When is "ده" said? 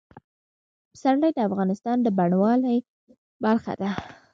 3.81-3.89